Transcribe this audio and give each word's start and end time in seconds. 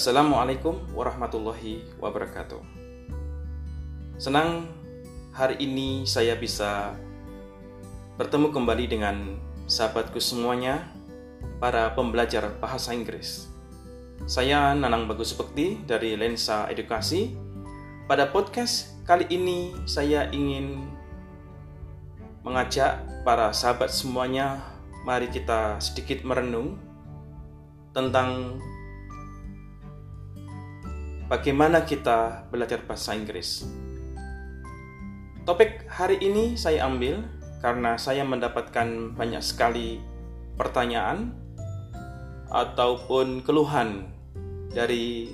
Assalamualaikum 0.00 0.96
warahmatullahi 0.96 1.84
wabarakatuh. 2.00 2.56
Senang 4.16 4.64
hari 5.28 5.60
ini 5.60 6.08
saya 6.08 6.40
bisa 6.40 6.96
bertemu 8.16 8.48
kembali 8.48 8.88
dengan 8.88 9.36
sahabatku 9.68 10.16
semuanya, 10.16 10.88
para 11.60 11.92
pembelajar 11.92 12.48
bahasa 12.64 12.96
Inggris. 12.96 13.52
Saya 14.24 14.72
Nanang 14.72 15.04
Bagus 15.04 15.36
Bekti 15.36 15.84
dari 15.84 16.16
Lensa 16.16 16.64
Edukasi. 16.72 17.36
Pada 18.08 18.24
podcast 18.32 19.04
kali 19.04 19.28
ini 19.28 19.84
saya 19.84 20.32
ingin 20.32 20.80
mengajak 22.40 23.04
para 23.20 23.52
sahabat 23.52 23.92
semuanya, 23.92 24.64
mari 25.04 25.28
kita 25.28 25.76
sedikit 25.76 26.24
merenung 26.24 26.80
tentang 27.92 28.56
bagaimana 31.30 31.86
kita 31.86 32.50
belajar 32.50 32.82
bahasa 32.82 33.14
Inggris. 33.14 33.62
Topik 35.46 35.86
hari 35.86 36.18
ini 36.18 36.58
saya 36.58 36.90
ambil 36.90 37.22
karena 37.62 37.94
saya 37.94 38.26
mendapatkan 38.26 39.14
banyak 39.14 39.38
sekali 39.38 40.02
pertanyaan 40.58 41.30
ataupun 42.50 43.46
keluhan 43.46 44.10
dari 44.74 45.30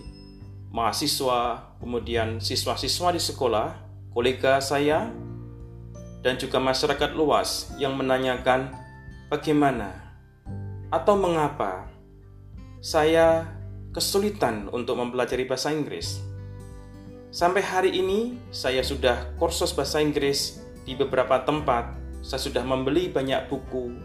mahasiswa, 0.68 1.72
kemudian 1.80 2.44
siswa-siswa 2.44 3.16
di 3.16 3.22
sekolah, 3.22 3.72
kolega 4.12 4.60
saya, 4.60 5.08
dan 6.20 6.36
juga 6.36 6.60
masyarakat 6.60 7.16
luas 7.16 7.72
yang 7.80 7.96
menanyakan 7.96 8.68
bagaimana 9.32 10.12
atau 10.92 11.16
mengapa 11.16 11.88
saya 12.84 13.55
kesulitan 13.96 14.68
untuk 14.76 15.00
mempelajari 15.00 15.48
bahasa 15.48 15.72
Inggris. 15.72 16.20
Sampai 17.32 17.64
hari 17.64 17.96
ini, 17.96 18.36
saya 18.52 18.84
sudah 18.84 19.32
kursus 19.40 19.72
bahasa 19.72 20.04
Inggris 20.04 20.60
di 20.84 20.92
beberapa 20.92 21.40
tempat. 21.40 21.96
Saya 22.20 22.44
sudah 22.44 22.60
membeli 22.60 23.08
banyak 23.08 23.48
buku. 23.48 23.96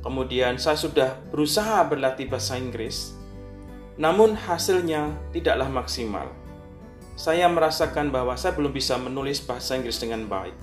Kemudian, 0.00 0.56
saya 0.56 0.80
sudah 0.80 1.20
berusaha 1.28 1.84
berlatih 1.84 2.26
bahasa 2.26 2.56
Inggris, 2.56 3.12
namun 4.00 4.32
hasilnya 4.32 5.12
tidaklah 5.30 5.68
maksimal. 5.68 6.32
Saya 7.14 7.46
merasakan 7.46 8.08
bahwa 8.08 8.32
saya 8.34 8.56
belum 8.56 8.72
bisa 8.72 8.96
menulis 8.96 9.44
bahasa 9.44 9.76
Inggris 9.76 10.00
dengan 10.00 10.24
baik. 10.26 10.56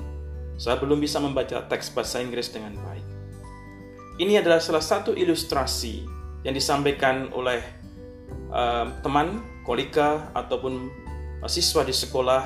Saya 0.60 0.76
belum 0.76 1.00
bisa 1.00 1.22
membaca 1.22 1.64
teks 1.70 1.94
bahasa 1.94 2.20
Inggris 2.20 2.52
dengan 2.52 2.76
baik. 2.76 3.06
Ini 4.20 4.44
adalah 4.44 4.60
salah 4.60 4.84
satu 4.84 5.16
ilustrasi 5.16 6.04
yang 6.44 6.52
disampaikan 6.52 7.32
oleh 7.32 7.79
uh, 8.54 8.90
teman, 9.02 9.42
kolega, 9.64 10.30
ataupun 10.34 10.90
siswa 11.48 11.88
di 11.88 11.96
sekolah, 11.96 12.44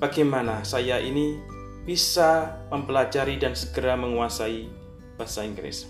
bagaimana 0.00 0.64
saya 0.64 0.96
ini 0.98 1.36
bisa 1.84 2.56
mempelajari 2.72 3.36
dan 3.36 3.52
segera 3.52 3.98
menguasai 3.98 4.70
bahasa 5.20 5.44
Inggris. 5.44 5.84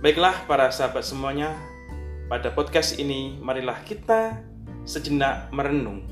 Baiklah 0.00 0.48
para 0.48 0.72
sahabat 0.72 1.04
semuanya, 1.04 1.54
pada 2.26 2.50
podcast 2.50 2.96
ini 2.96 3.38
marilah 3.38 3.78
kita 3.84 4.40
sejenak 4.88 5.52
merenung. 5.54 6.08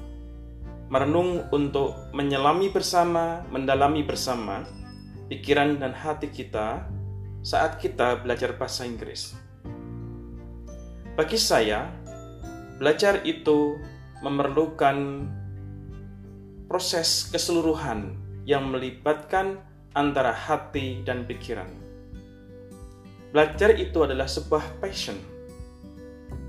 Merenung 0.91 1.47
untuk 1.55 1.97
menyelami 2.13 2.69
bersama, 2.71 3.47
mendalami 3.49 4.03
bersama 4.03 4.67
pikiran 5.31 5.79
dan 5.79 5.95
hati 5.95 6.29
kita 6.29 6.87
saat 7.41 7.79
kita 7.79 8.21
belajar 8.21 8.59
bahasa 8.59 8.85
Inggris. 8.85 9.33
Bagi 11.15 11.39
saya, 11.39 11.91
belajar 12.81 13.21
itu 13.29 13.77
memerlukan 14.25 15.29
proses 16.65 17.29
keseluruhan 17.29 18.17
yang 18.49 18.73
melibatkan 18.73 19.61
antara 19.93 20.33
hati 20.33 21.05
dan 21.05 21.29
pikiran. 21.29 21.69
Belajar 23.37 23.77
itu 23.77 24.01
adalah 24.01 24.25
sebuah 24.25 24.81
passion. 24.81 25.21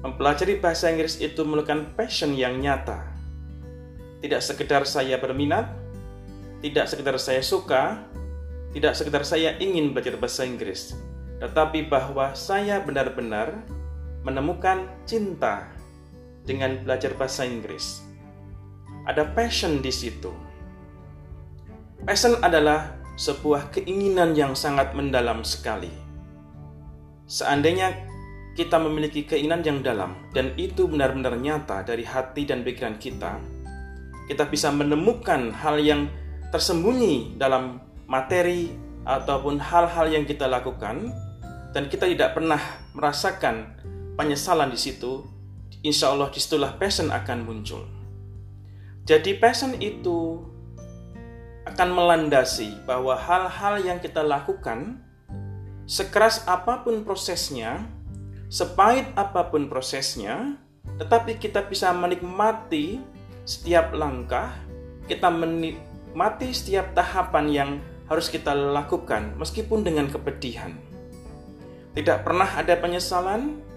Mempelajari 0.07 0.57
bahasa 0.57 0.87
Inggris 0.87 1.19
itu 1.19 1.43
memerlukan 1.43 1.93
passion 1.99 2.31
yang 2.33 2.57
nyata. 2.63 3.11
Tidak 4.23 4.39
sekedar 4.39 4.87
saya 4.87 5.19
berminat, 5.19 5.67
tidak 6.63 6.87
sekedar 6.87 7.19
saya 7.19 7.43
suka, 7.43 8.07
tidak 8.71 8.95
sekedar 8.95 9.27
saya 9.27 9.59
ingin 9.59 9.91
belajar 9.91 10.15
bahasa 10.15 10.47
Inggris, 10.47 10.95
tetapi 11.43 11.91
bahwa 11.91 12.31
saya 12.33 12.79
benar-benar 12.81 13.61
menemukan 14.23 14.87
cinta 15.05 15.80
dengan 16.45 16.81
belajar 16.81 17.13
bahasa 17.17 17.45
Inggris. 17.45 18.05
Ada 19.05 19.25
passion 19.33 19.81
di 19.81 19.89
situ. 19.89 20.29
Passion 22.05 22.37
adalah 22.41 22.97
sebuah 23.17 23.69
keinginan 23.73 24.33
yang 24.33 24.57
sangat 24.57 24.97
mendalam 24.97 25.45
sekali. 25.45 25.89
Seandainya 27.29 27.93
kita 28.57 28.81
memiliki 28.81 29.23
keinginan 29.23 29.63
yang 29.63 29.79
dalam 29.79 30.17
dan 30.35 30.51
itu 30.59 30.89
benar-benar 30.89 31.39
nyata 31.39 31.87
dari 31.87 32.03
hati 32.03 32.43
dan 32.43 32.65
pikiran 32.65 32.99
kita, 32.99 33.39
kita 34.27 34.43
bisa 34.49 34.73
menemukan 34.73 35.55
hal 35.55 35.79
yang 35.79 36.11
tersembunyi 36.51 37.39
dalam 37.39 37.79
materi 38.11 38.75
ataupun 39.07 39.57
hal-hal 39.57 40.11
yang 40.11 40.27
kita 40.27 40.45
lakukan 40.45 41.09
dan 41.71 41.87
kita 41.87 42.05
tidak 42.11 42.35
pernah 42.35 42.59
merasakan 42.91 43.71
penyesalan 44.19 44.69
di 44.69 44.79
situ, 44.79 45.23
insya 45.81 46.13
Allah 46.13 46.29
di 46.29 46.39
situlah 46.41 46.77
passion 46.77 47.09
akan 47.09 47.45
muncul. 47.45 47.83
Jadi 49.05 49.37
passion 49.41 49.77
itu 49.81 50.45
akan 51.65 51.89
melandasi 51.93 52.85
bahwa 52.85 53.17
hal-hal 53.17 53.81
yang 53.81 53.97
kita 54.01 54.21
lakukan, 54.21 55.01
sekeras 55.85 56.45
apa 56.49 56.81
pun 56.81 57.05
prosesnya, 57.05 57.85
sepahit 58.49 59.09
apa 59.17 59.49
pun 59.49 59.69
prosesnya, 59.69 60.57
tetapi 61.01 61.37
kita 61.37 61.65
bisa 61.65 61.93
menikmati 61.93 63.01
setiap 63.45 63.93
langkah, 63.93 64.53
kita 65.09 65.29
menikmati 65.33 66.53
setiap 66.53 66.93
tahapan 66.93 67.45
yang 67.49 67.71
harus 68.05 68.27
kita 68.27 68.51
lakukan 68.53 69.33
meskipun 69.39 69.81
dengan 69.81 70.11
kepedihan. 70.11 70.75
Tidak 71.95 72.23
pernah 72.23 72.47
ada 72.47 72.75
penyesalan, 72.75 73.70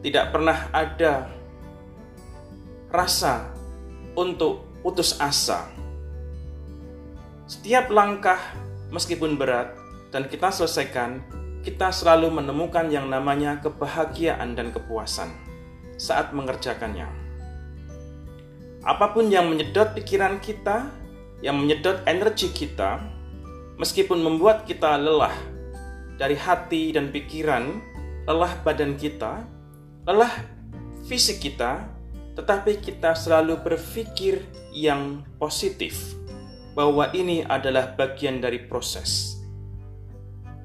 tidak 0.00 0.32
pernah 0.32 0.68
ada 0.72 1.28
rasa 2.88 3.52
untuk 4.16 4.66
putus 4.80 5.16
asa. 5.20 5.68
Setiap 7.44 7.92
langkah, 7.92 8.38
meskipun 8.90 9.36
berat, 9.36 9.76
dan 10.10 10.26
kita 10.26 10.50
selesaikan, 10.50 11.22
kita 11.60 11.92
selalu 11.92 12.32
menemukan 12.32 12.88
yang 12.88 13.12
namanya 13.12 13.60
kebahagiaan 13.60 14.56
dan 14.56 14.72
kepuasan 14.72 15.28
saat 16.00 16.32
mengerjakannya. 16.32 17.06
Apa 18.80 19.12
pun 19.12 19.28
yang 19.28 19.52
menyedot 19.52 19.92
pikiran 19.92 20.40
kita, 20.40 20.88
yang 21.44 21.60
menyedot 21.60 22.00
energi 22.08 22.48
kita, 22.48 23.04
meskipun 23.76 24.24
membuat 24.24 24.64
kita 24.64 24.96
lelah 24.96 25.36
dari 26.16 26.32
hati 26.32 26.96
dan 26.96 27.12
pikiran, 27.12 27.76
lelah 28.24 28.56
badan 28.64 28.96
kita, 28.96 29.44
lelah 30.10 30.34
fisik 31.06 31.38
kita, 31.38 31.86
tetapi 32.34 32.82
kita 32.82 33.14
selalu 33.14 33.62
berpikir 33.62 34.42
yang 34.74 35.22
positif 35.38 36.18
bahwa 36.74 37.10
ini 37.14 37.46
adalah 37.46 37.94
bagian 37.94 38.42
dari 38.42 38.66
proses. 38.66 39.38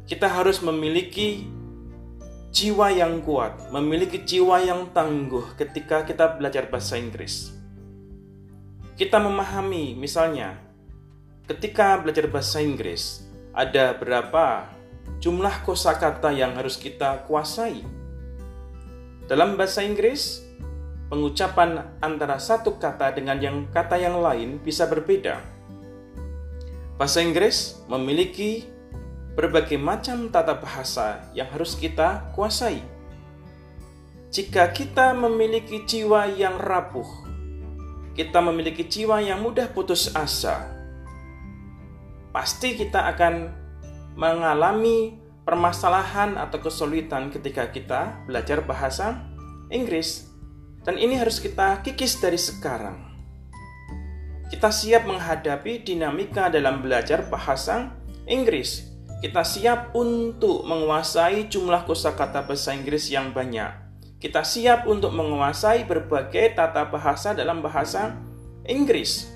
Kita 0.09 0.29
harus 0.29 0.65
memiliki 0.65 1.45
jiwa 2.49 2.89
yang 2.89 3.21
kuat, 3.21 3.69
memiliki 3.69 4.25
jiwa 4.25 4.65
yang 4.65 4.89
tangguh 4.93 5.53
ketika 5.57 6.01
kita 6.05 6.41
belajar 6.41 6.65
bahasa 6.65 6.97
Inggris. 6.97 7.53
Kita 8.97 9.21
memahami, 9.21 9.93
misalnya, 9.93 10.57
ketika 11.45 12.01
belajar 12.01 12.25
bahasa 12.33 12.61
Inggris, 12.65 13.21
ada 13.53 13.93
berapa 13.93 14.73
jumlah 15.21 15.61
kosakata 15.61 16.33
yang 16.33 16.57
harus 16.57 16.81
kita 16.81 17.25
kuasai 17.29 18.04
dalam 19.25 19.57
bahasa 19.57 19.81
Inggris, 19.81 20.45
pengucapan 21.09 21.97
antara 21.97 22.37
satu 22.37 22.77
kata 22.77 23.09
dengan 23.17 23.41
yang 23.41 23.57
kata 23.73 23.97
yang 23.97 24.21
lain 24.21 24.61
bisa 24.61 24.85
berbeda. 24.85 25.41
Bahasa 27.01 27.25
Inggris 27.25 27.81
memiliki 27.89 28.69
berbagai 29.33 29.81
macam 29.81 30.29
tata 30.29 30.53
bahasa 30.61 31.25
yang 31.33 31.49
harus 31.49 31.73
kita 31.73 32.29
kuasai. 32.37 32.79
Jika 34.29 34.69
kita 34.69 35.17
memiliki 35.17 35.89
jiwa 35.89 36.29
yang 36.29 36.61
rapuh, 36.61 37.07
kita 38.13 38.45
memiliki 38.45 38.85
jiwa 38.85 39.25
yang 39.25 39.41
mudah 39.41 39.73
putus 39.73 40.13
asa, 40.13 40.69
pasti 42.29 42.77
kita 42.77 43.09
akan 43.09 43.49
mengalami 44.13 45.24
permasalahan 45.45 46.35
atau 46.41 46.57
kesulitan 46.57 47.29
ketika 47.29 47.69
kita 47.69 48.25
belajar 48.25 48.65
bahasa 48.65 49.21
Inggris. 49.69 50.27
Dan 50.81 50.97
ini 50.97 51.17
harus 51.17 51.37
kita 51.37 51.85
kikis 51.85 52.17
dari 52.17 52.37
sekarang. 52.37 53.13
Kita 54.49 54.69
siap 54.69 55.09
menghadapi 55.09 55.81
dinamika 55.81 56.49
dalam 56.49 56.81
belajar 56.81 57.25
bahasa 57.29 57.93
Inggris. 58.29 58.93
Kita 59.21 59.41
siap 59.41 59.97
untuk 59.97 60.65
menguasai 60.69 61.49
jumlah 61.49 61.85
kosakata 61.89 62.45
bahasa 62.45 62.77
Inggris 62.77 63.09
yang 63.09 63.33
banyak. 63.33 63.85
Kita 64.21 64.45
siap 64.45 64.85
untuk 64.85 65.13
menguasai 65.13 65.85
berbagai 65.89 66.57
tata 66.57 66.85
bahasa 66.89 67.33
dalam 67.33 67.61
bahasa 67.61 68.13
Inggris. 68.69 69.29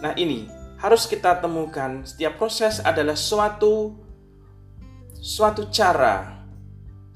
Nah, 0.00 0.16
ini 0.16 0.48
harus 0.80 1.08
kita 1.08 1.40
temukan 1.40 2.04
setiap 2.04 2.36
proses 2.36 2.80
adalah 2.84 3.16
suatu 3.16 4.03
suatu 5.24 5.72
cara 5.72 6.44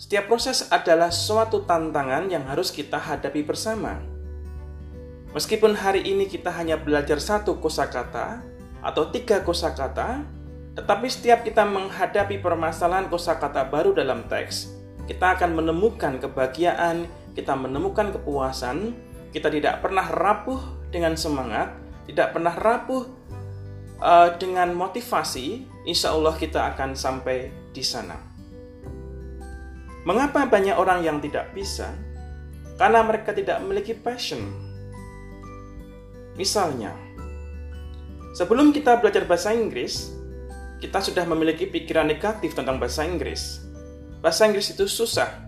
setiap 0.00 0.32
proses 0.32 0.64
adalah 0.72 1.12
suatu 1.12 1.68
tantangan 1.68 2.32
yang 2.32 2.40
harus 2.48 2.72
kita 2.72 2.96
hadapi 2.96 3.44
bersama. 3.44 4.00
Meskipun 5.36 5.76
hari 5.76 6.08
ini 6.08 6.24
kita 6.24 6.48
hanya 6.56 6.80
belajar 6.80 7.20
satu 7.20 7.60
kosakata 7.60 8.40
atau 8.80 9.12
tiga 9.12 9.44
kosakata, 9.44 10.24
tetapi 10.72 11.04
setiap 11.04 11.44
kita 11.44 11.68
menghadapi 11.68 12.40
permasalahan 12.40 13.12
kosakata 13.12 13.68
baru 13.68 13.92
dalam 13.92 14.24
teks, 14.24 14.72
kita 15.04 15.36
akan 15.36 15.60
menemukan 15.60 16.16
kebahagiaan, 16.16 17.04
kita 17.36 17.52
menemukan 17.60 18.16
kepuasan, 18.16 18.96
kita 19.36 19.52
tidak 19.52 19.84
pernah 19.84 20.08
rapuh 20.08 20.56
dengan 20.88 21.12
semangat, 21.12 21.76
tidak 22.08 22.32
pernah 22.32 22.56
rapuh 22.56 23.04
uh, 24.00 24.32
dengan 24.40 24.72
motivasi, 24.72 25.68
insya 25.84 26.16
Allah 26.16 26.32
kita 26.40 26.72
akan 26.72 26.96
sampai 26.96 27.67
di 27.78 27.86
sana. 27.86 28.18
Mengapa 30.02 30.50
banyak 30.50 30.74
orang 30.74 31.06
yang 31.06 31.22
tidak 31.22 31.54
bisa? 31.54 31.94
Karena 32.74 33.06
mereka 33.06 33.30
tidak 33.30 33.62
memiliki 33.62 33.94
passion. 33.94 34.42
Misalnya, 36.34 36.90
sebelum 38.34 38.74
kita 38.74 38.98
belajar 38.98 39.26
bahasa 39.30 39.54
Inggris, 39.54 40.10
kita 40.82 40.98
sudah 41.02 41.22
memiliki 41.26 41.66
pikiran 41.70 42.06
negatif 42.06 42.54
tentang 42.54 42.82
bahasa 42.82 43.06
Inggris. 43.06 43.62
Bahasa 44.22 44.46
Inggris 44.46 44.74
itu 44.74 44.86
susah. 44.86 45.46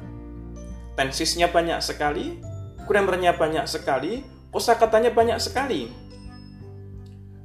Tensisnya 0.98 1.50
banyak 1.50 1.78
sekali, 1.82 2.38
grammarnya 2.86 3.38
banyak 3.38 3.66
sekali, 3.70 4.26
kosakatanya 4.50 5.14
banyak 5.14 5.38
sekali. 5.38 5.86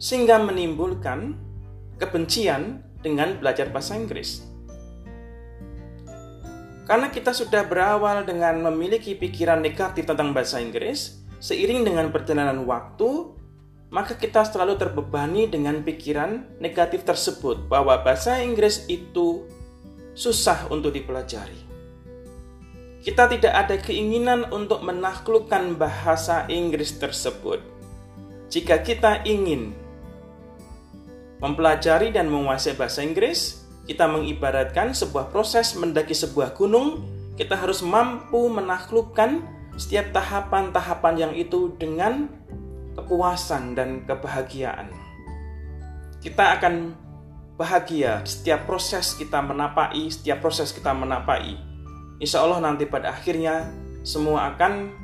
Sehingga 0.01 0.41
menimbulkan 0.41 1.37
kebencian 2.01 2.81
dengan 3.05 3.37
belajar 3.37 3.69
bahasa 3.69 3.93
Inggris. 3.93 4.54
Karena 6.85 7.09
kita 7.09 7.33
sudah 7.33 7.65
berawal 7.65 8.29
dengan 8.29 8.61
memiliki 8.61 9.17
pikiran 9.17 9.57
negatif 9.57 10.05
tentang 10.05 10.37
bahasa 10.37 10.61
Inggris, 10.61 11.17
seiring 11.41 11.81
dengan 11.81 12.13
perjalanan 12.13 12.61
waktu, 12.69 13.33
maka 13.89 14.13
kita 14.13 14.45
selalu 14.45 14.77
terbebani 14.77 15.49
dengan 15.49 15.81
pikiran 15.81 16.61
negatif 16.61 17.01
tersebut 17.01 17.65
bahwa 17.65 17.97
bahasa 18.05 18.37
Inggris 18.37 18.85
itu 18.85 19.49
susah 20.13 20.69
untuk 20.69 20.93
dipelajari. 20.93 21.65
Kita 23.01 23.29
tidak 23.33 23.53
ada 23.53 23.75
keinginan 23.81 24.49
untuk 24.53 24.81
menaklukkan 24.85 25.77
bahasa 25.77 26.45
Inggris 26.49 26.97
tersebut. 27.01 27.61
Jika 28.49 28.81
kita 28.81 29.25
ingin 29.25 29.73
mempelajari 31.41 32.13
dan 32.13 32.29
menguasai 32.29 32.77
bahasa 32.77 33.01
Inggris, 33.05 33.64
kita 33.85 34.09
mengibaratkan 34.09 34.97
sebuah 34.97 35.29
proses 35.29 35.77
mendaki 35.77 36.17
sebuah 36.17 36.57
gunung, 36.57 37.05
kita 37.37 37.53
harus 37.53 37.85
mampu 37.85 38.49
menaklukkan 38.49 39.45
setiap 39.77 40.09
tahapan-tahapan 40.15 41.15
yang 41.15 41.33
itu 41.37 41.73
dengan 41.77 42.31
kepuasan 42.97 43.77
dan 43.77 44.01
kebahagiaan. 44.09 44.89
Kita 46.23 46.57
akan 46.57 46.95
bahagia 47.55 48.25
setiap 48.25 48.65
proses 48.65 49.13
kita 49.13 49.39
menapai, 49.45 50.09
setiap 50.09 50.41
proses 50.41 50.73
kita 50.73 50.91
menapai. 50.91 51.55
Insya 52.17 52.41
Allah 52.41 52.63
nanti 52.63 52.87
pada 52.87 53.13
akhirnya 53.13 53.69
semua 54.01 54.55
akan 54.55 54.95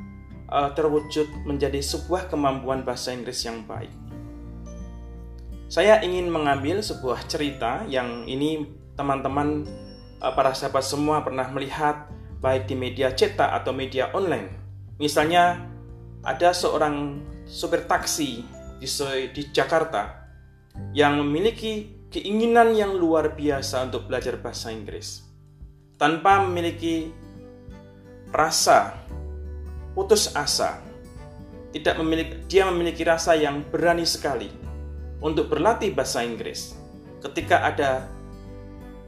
uh, 0.50 0.70
terwujud 0.74 1.28
menjadi 1.46 1.80
sebuah 1.84 2.32
kemampuan 2.32 2.82
bahasa 2.82 3.14
Inggris 3.14 3.44
yang 3.44 3.62
baik. 3.68 4.01
Saya 5.72 6.04
ingin 6.04 6.28
mengambil 6.28 6.84
sebuah 6.84 7.32
cerita 7.32 7.88
yang 7.88 8.28
ini 8.28 8.68
teman-teman 9.00 9.64
eh, 10.20 10.34
para 10.36 10.52
sahabat 10.52 10.84
semua 10.84 11.24
pernah 11.24 11.48
melihat 11.48 12.12
baik 12.44 12.68
di 12.68 12.76
media 12.76 13.16
cetak 13.16 13.64
atau 13.64 13.72
media 13.72 14.12
online. 14.12 14.52
Misalnya 15.00 15.64
ada 16.28 16.52
seorang 16.52 17.24
sopir 17.48 17.88
taksi 17.88 18.44
di, 18.84 18.88
di 19.32 19.42
Jakarta 19.56 20.28
yang 20.92 21.24
memiliki 21.24 22.04
keinginan 22.12 22.76
yang 22.76 22.92
luar 22.92 23.32
biasa 23.32 23.88
untuk 23.88 24.12
belajar 24.12 24.44
bahasa 24.44 24.76
Inggris 24.76 25.24
tanpa 25.96 26.44
memiliki 26.44 27.16
rasa 28.28 29.00
putus 29.96 30.36
asa. 30.36 30.84
Tidak 31.72 31.96
memiliki 31.96 32.44
dia 32.52 32.68
memiliki 32.68 33.08
rasa 33.08 33.40
yang 33.40 33.64
berani 33.72 34.04
sekali 34.04 34.61
untuk 35.22 35.54
berlatih 35.54 35.94
bahasa 35.94 36.26
Inggris. 36.26 36.74
Ketika 37.22 37.62
ada 37.62 38.10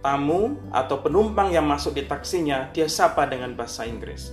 tamu 0.05 0.61
atau 0.69 1.01
penumpang 1.01 1.49
yang 1.49 1.65
masuk 1.65 1.97
di 1.97 2.05
taksinya, 2.05 2.69
dia 2.69 2.85
sapa 2.85 3.25
dengan 3.25 3.57
bahasa 3.57 3.89
Inggris. 3.89 4.29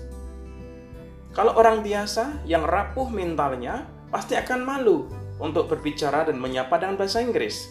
Kalau 1.33 1.57
orang 1.57 1.81
biasa 1.81 2.45
yang 2.45 2.67
rapuh 2.69 3.09
mentalnya, 3.09 3.89
pasti 4.13 4.37
akan 4.37 4.61
malu 4.67 5.09
untuk 5.41 5.73
berbicara 5.73 6.29
dan 6.29 6.37
menyapa 6.37 6.77
dengan 6.77 7.01
bahasa 7.01 7.25
Inggris. 7.25 7.71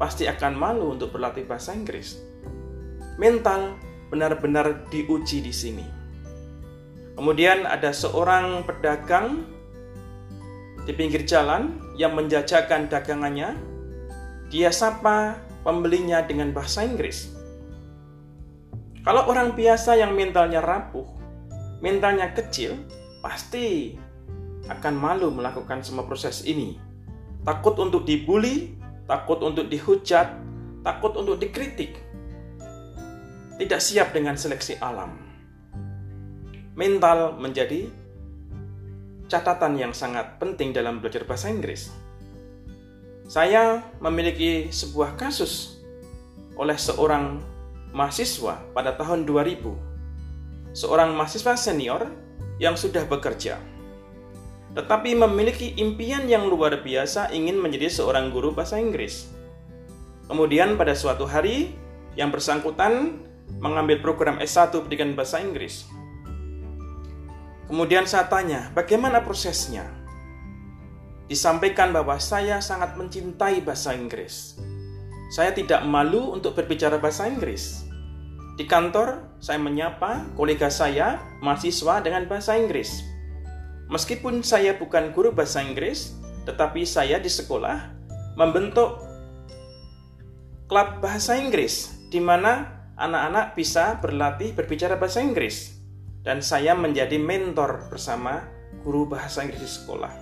Pasti 0.00 0.24
akan 0.24 0.56
malu 0.56 0.96
untuk 0.96 1.12
berlatih 1.12 1.44
bahasa 1.44 1.76
Inggris. 1.76 2.16
Mental 3.20 3.76
benar-benar 4.08 4.88
diuji 4.88 5.44
di 5.44 5.52
sini. 5.52 5.86
Kemudian 7.18 7.68
ada 7.68 7.92
seorang 7.92 8.64
pedagang 8.64 9.44
di 10.88 10.92
pinggir 10.96 11.28
jalan 11.28 11.76
yang 12.00 12.16
menjajakan 12.16 12.88
dagangannya, 12.88 13.56
dia 14.48 14.72
sapa 14.72 15.36
pembelinya 15.62 16.24
dengan 16.24 16.50
bahasa 16.50 16.82
Inggris. 16.82 17.30
Kalau 19.00 19.28
orang 19.28 19.56
biasa 19.56 19.96
yang 19.96 20.12
mentalnya 20.12 20.60
rapuh, 20.60 21.08
mentalnya 21.80 22.32
kecil, 22.36 22.76
pasti 23.24 23.96
akan 24.68 24.94
malu 24.96 25.32
melakukan 25.32 25.80
semua 25.80 26.04
proses 26.04 26.44
ini. 26.44 26.76
Takut 27.44 27.76
untuk 27.80 28.04
dibully, 28.04 28.76
takut 29.08 29.40
untuk 29.40 29.72
dihujat, 29.72 30.36
takut 30.84 31.16
untuk 31.16 31.40
dikritik. 31.40 31.96
Tidak 33.56 33.80
siap 33.80 34.12
dengan 34.12 34.36
seleksi 34.36 34.76
alam. 34.80 35.16
Mental 36.76 37.36
menjadi 37.36 37.88
catatan 39.30 39.78
yang 39.78 39.94
sangat 39.94 40.36
penting 40.42 40.74
dalam 40.74 40.98
belajar 40.98 41.22
bahasa 41.22 41.46
Inggris. 41.46 41.94
Saya 43.30 43.78
memiliki 44.02 44.74
sebuah 44.74 45.14
kasus 45.14 45.78
oleh 46.58 46.74
seorang 46.74 47.38
mahasiswa 47.94 48.58
pada 48.74 48.98
tahun 48.98 49.22
2000. 49.22 50.74
Seorang 50.74 51.14
mahasiswa 51.14 51.54
senior 51.54 52.10
yang 52.58 52.74
sudah 52.74 53.06
bekerja. 53.06 53.62
Tetapi 54.74 55.14
memiliki 55.14 55.78
impian 55.78 56.26
yang 56.26 56.50
luar 56.50 56.82
biasa 56.82 57.30
ingin 57.30 57.58
menjadi 57.58 57.86
seorang 57.86 58.34
guru 58.34 58.50
bahasa 58.50 58.82
Inggris. 58.82 59.30
Kemudian 60.26 60.74
pada 60.74 60.94
suatu 60.94 61.26
hari 61.26 61.74
yang 62.18 62.34
bersangkutan 62.34 63.18
mengambil 63.62 63.98
program 64.02 64.38
S1 64.38 64.70
pendidikan 64.74 65.14
bahasa 65.18 65.42
Inggris 65.42 65.90
Kemudian 67.70 68.02
saya 68.02 68.26
tanya, 68.26 68.66
bagaimana 68.74 69.22
prosesnya? 69.22 69.86
Disampaikan 71.30 71.94
bahwa 71.94 72.18
saya 72.18 72.58
sangat 72.58 72.98
mencintai 72.98 73.62
bahasa 73.62 73.94
Inggris. 73.94 74.58
Saya 75.30 75.54
tidak 75.54 75.86
malu 75.86 76.34
untuk 76.34 76.58
berbicara 76.58 76.98
bahasa 76.98 77.30
Inggris. 77.30 77.86
Di 78.58 78.66
kantor, 78.66 79.38
saya 79.38 79.62
menyapa 79.62 80.26
kolega 80.34 80.66
saya, 80.66 81.22
mahasiswa 81.38 82.02
dengan 82.02 82.26
bahasa 82.26 82.58
Inggris. 82.58 83.06
Meskipun 83.86 84.42
saya 84.42 84.74
bukan 84.74 85.14
guru 85.14 85.30
bahasa 85.30 85.62
Inggris, 85.62 86.18
tetapi 86.50 86.82
saya 86.82 87.22
di 87.22 87.30
sekolah 87.30 87.86
membentuk 88.34 88.98
klub 90.66 90.98
bahasa 90.98 91.38
Inggris 91.38 91.94
di 92.10 92.18
mana 92.18 92.82
anak-anak 92.98 93.54
bisa 93.54 93.94
berlatih 94.02 94.58
berbicara 94.58 94.98
bahasa 94.98 95.22
Inggris 95.22 95.79
dan 96.20 96.44
saya 96.44 96.76
menjadi 96.76 97.16
mentor 97.16 97.88
bersama 97.88 98.44
guru 98.84 99.08
bahasa 99.08 99.44
Inggris 99.44 99.60
di 99.60 99.70
sekolah. 99.70 100.12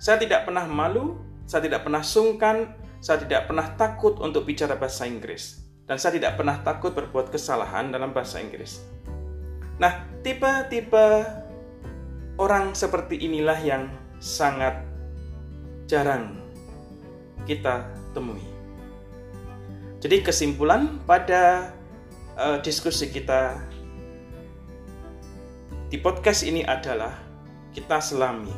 Saya 0.00 0.16
tidak 0.20 0.48
pernah 0.48 0.64
malu, 0.64 1.20
saya 1.44 1.64
tidak 1.68 1.84
pernah 1.84 2.00
sungkan, 2.00 2.72
saya 3.00 3.20
tidak 3.24 3.48
pernah 3.48 3.66
takut 3.76 4.16
untuk 4.20 4.48
bicara 4.48 4.76
bahasa 4.76 5.04
Inggris, 5.04 5.60
dan 5.84 5.96
saya 5.96 6.16
tidak 6.16 6.40
pernah 6.40 6.60
takut 6.60 6.92
berbuat 6.92 7.32
kesalahan 7.32 7.92
dalam 7.92 8.12
bahasa 8.12 8.40
Inggris. 8.40 8.80
Nah, 9.80 10.04
tipe-tipe 10.20 11.24
orang 12.36 12.76
seperti 12.76 13.20
inilah 13.20 13.56
yang 13.60 13.88
sangat 14.20 14.76
jarang 15.88 16.36
kita 17.48 17.88
temui. 18.12 18.44
Jadi 20.00 20.24
kesimpulan 20.24 21.00
pada 21.04 21.72
uh, 22.36 22.56
diskusi 22.64 23.12
kita 23.12 23.69
di 25.90 25.98
podcast 25.98 26.46
ini 26.46 26.62
adalah 26.62 27.10
kita 27.74 27.98
selami 27.98 28.54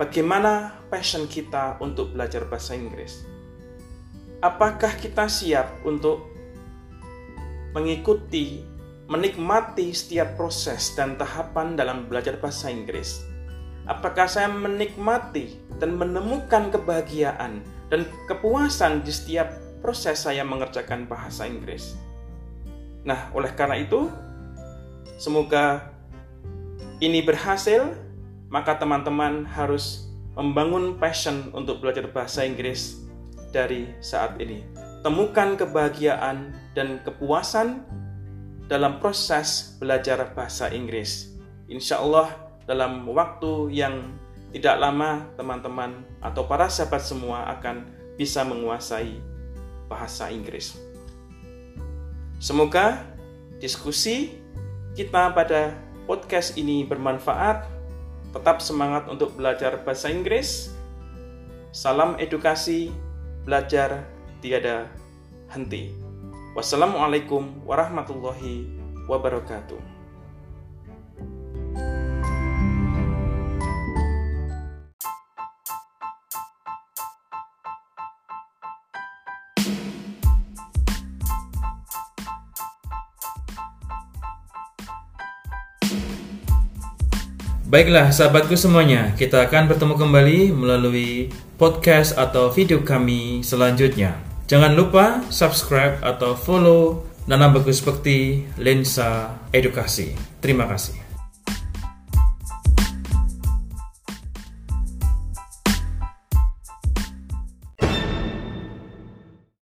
bagaimana 0.00 0.80
passion 0.88 1.28
kita 1.28 1.76
untuk 1.76 2.16
belajar 2.16 2.48
bahasa 2.48 2.72
Inggris. 2.72 3.28
Apakah 4.40 4.96
kita 4.96 5.28
siap 5.28 5.84
untuk 5.84 6.24
mengikuti, 7.76 8.64
menikmati 9.12 9.92
setiap 9.92 10.40
proses 10.40 10.96
dan 10.96 11.20
tahapan 11.20 11.76
dalam 11.76 12.08
belajar 12.08 12.40
bahasa 12.40 12.72
Inggris? 12.72 13.20
Apakah 13.84 14.24
saya 14.24 14.48
menikmati 14.48 15.60
dan 15.76 16.00
menemukan 16.00 16.72
kebahagiaan 16.72 17.60
dan 17.92 18.08
kepuasan 18.24 19.04
di 19.04 19.12
setiap 19.12 19.52
proses 19.84 20.24
saya 20.24 20.48
mengerjakan 20.48 21.04
bahasa 21.04 21.44
Inggris? 21.44 21.92
Nah, 23.04 23.28
oleh 23.36 23.52
karena 23.52 23.84
itu, 23.84 24.08
semoga 25.20 25.97
ini 26.98 27.22
berhasil 27.22 27.94
maka 28.48 28.74
teman-teman 28.80 29.46
harus 29.46 30.08
membangun 30.34 30.96
passion 30.98 31.50
untuk 31.54 31.82
belajar 31.82 32.08
bahasa 32.10 32.42
Inggris 32.42 33.02
dari 33.50 33.90
saat 34.02 34.38
ini. 34.42 34.64
Temukan 35.02 35.54
kebahagiaan 35.54 36.54
dan 36.74 36.98
kepuasan 37.06 37.86
dalam 38.66 38.98
proses 38.98 39.78
belajar 39.78 40.34
bahasa 40.34 40.68
Inggris. 40.74 41.38
Insya 41.70 42.02
Allah 42.02 42.34
dalam 42.66 43.06
waktu 43.08 43.72
yang 43.72 44.14
tidak 44.52 44.80
lama 44.80 45.28
teman-teman 45.36 46.04
atau 46.24 46.44
para 46.48 46.72
sahabat 46.72 47.04
semua 47.04 47.46
akan 47.58 47.84
bisa 48.16 48.42
menguasai 48.42 49.20
bahasa 49.86 50.28
Inggris. 50.32 50.76
Semoga 52.40 53.04
diskusi 53.60 54.38
kita 54.94 55.34
pada 55.34 55.74
podcast 56.08 56.56
ini 56.56 56.88
bermanfaat 56.88 57.68
Tetap 58.32 58.64
semangat 58.64 59.08
untuk 59.12 59.36
belajar 59.36 59.84
bahasa 59.84 60.08
Inggris. 60.12 60.72
Salam 61.72 62.16
edukasi, 62.20 62.92
belajar 63.44 64.04
tiada 64.44 64.88
henti. 65.48 65.96
Wassalamualaikum 66.52 67.64
warahmatullahi 67.64 68.68
wabarakatuh. 69.08 69.97
Baiklah 87.68 88.08
sahabatku 88.08 88.56
semuanya, 88.56 89.12
kita 89.12 89.44
akan 89.44 89.68
bertemu 89.68 90.00
kembali 90.00 90.56
melalui 90.56 91.28
podcast 91.60 92.16
atau 92.16 92.48
video 92.48 92.80
kami 92.80 93.44
selanjutnya. 93.44 94.16
Jangan 94.48 94.72
lupa 94.72 95.20
subscribe 95.28 96.00
atau 96.00 96.32
follow 96.32 97.04
Nana 97.28 97.52
Bagus 97.52 97.84
Bekti 97.84 98.48
Lensa 98.56 99.36
Edukasi. 99.52 100.16
Terima 100.40 100.64
kasih. 100.64 101.07